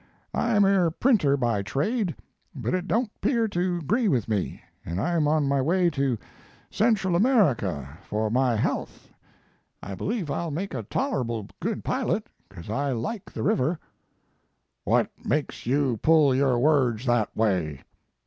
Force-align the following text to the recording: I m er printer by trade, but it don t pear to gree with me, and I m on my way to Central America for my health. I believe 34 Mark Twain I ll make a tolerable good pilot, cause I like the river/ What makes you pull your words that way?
I 0.33 0.55
m 0.55 0.65
er 0.65 0.89
printer 0.89 1.37
by 1.37 1.61
trade, 1.61 2.15
but 2.55 2.73
it 2.73 2.87
don 2.87 3.05
t 3.05 3.11
pear 3.21 3.47
to 3.49 3.83
gree 3.83 4.07
with 4.07 4.27
me, 4.27 4.59
and 4.83 4.99
I 4.99 5.13
m 5.13 5.27
on 5.27 5.47
my 5.47 5.61
way 5.61 5.91
to 5.91 6.17
Central 6.71 7.15
America 7.15 7.87
for 8.01 8.31
my 8.31 8.55
health. 8.55 9.09
I 9.83 9.93
believe 9.93 10.25
34 10.25 10.35
Mark 10.35 10.37
Twain 10.41 10.41
I 10.43 10.47
ll 10.47 10.51
make 10.55 10.73
a 10.73 10.81
tolerable 10.89 11.47
good 11.59 11.83
pilot, 11.83 12.27
cause 12.49 12.67
I 12.67 12.93
like 12.93 13.31
the 13.31 13.43
river/ 13.43 13.77
What 14.85 15.11
makes 15.23 15.67
you 15.67 15.97
pull 15.97 16.33
your 16.33 16.57
words 16.57 17.05
that 17.05 17.37
way? 17.37 17.81